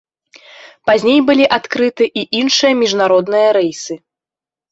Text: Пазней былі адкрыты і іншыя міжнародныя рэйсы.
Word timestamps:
Пазней 0.89 1.19
былі 1.27 1.45
адкрыты 1.57 2.03
і 2.21 2.25
іншыя 2.39 2.73
міжнародныя 2.81 3.47
рэйсы. 3.59 3.93